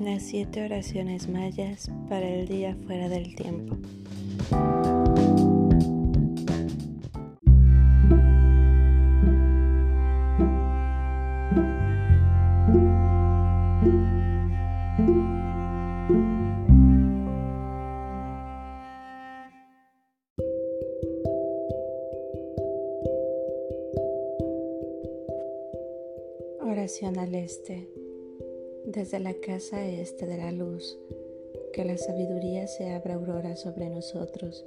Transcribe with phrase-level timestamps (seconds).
[0.00, 3.76] Las siete oraciones mayas para el día fuera del tiempo.
[26.60, 27.88] Oración al este
[28.86, 30.96] desde la casa este de la luz,
[31.72, 34.64] que la sabiduría se abra aurora sobre nosotros,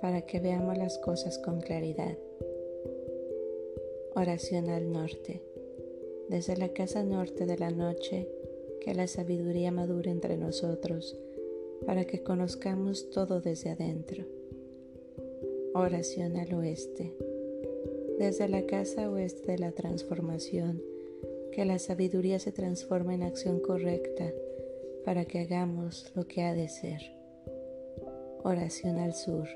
[0.00, 2.18] para que veamos las cosas con claridad.
[4.16, 5.42] Oración al norte.
[6.28, 8.28] Desde la casa norte de la noche,
[8.80, 11.16] que la sabiduría madure entre nosotros,
[11.86, 14.24] para que conozcamos todo desde adentro.
[15.72, 17.14] Oración al oeste.
[18.18, 20.82] Desde la casa oeste de la transformación,
[21.52, 24.32] que la sabiduría se transforme en acción correcta
[25.04, 27.00] para que hagamos lo que ha de ser.
[28.42, 29.48] Oración al sur.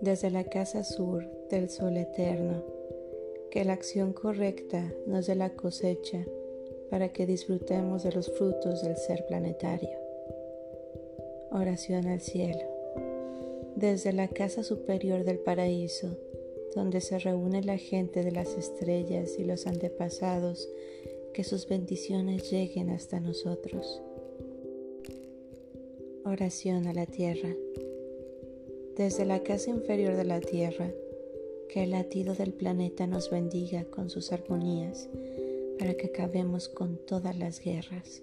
[0.00, 2.64] Desde la casa sur del sol eterno,
[3.50, 6.24] que la acción correcta nos dé la cosecha
[6.90, 9.98] para que disfrutemos de los frutos del ser planetario.
[11.50, 12.62] Oración al cielo.
[13.74, 16.16] Desde la casa superior del paraíso,
[16.78, 20.68] donde se reúne la gente de las estrellas y los antepasados,
[21.34, 24.00] que sus bendiciones lleguen hasta nosotros.
[26.24, 27.52] Oración a la tierra.
[28.96, 30.92] Desde la casa inferior de la tierra,
[31.68, 35.08] que el latido del planeta nos bendiga con sus armonías
[35.80, 38.22] para que acabemos con todas las guerras.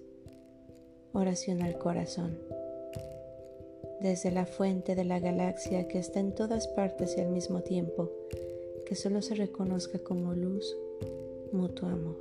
[1.11, 2.37] Oración al corazón
[4.05, 8.11] desde la fuente de la galaxia que está en todas partes y al mismo tiempo,
[8.85, 10.77] que solo se reconozca como luz,
[11.51, 12.17] mutuo amor.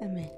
[0.00, 0.37] Amén.